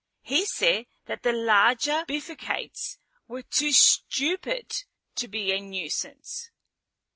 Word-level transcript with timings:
He 0.23 0.45
said 0.47 0.87
that 1.05 1.21
the 1.21 1.31
larger 1.31 2.05
bifurcates 2.07 2.97
were 3.27 3.43
too 3.43 3.71
stupid 3.71 4.71
to 5.13 5.27
be 5.27 5.51
a 5.51 5.59
nuisance. 5.61 6.49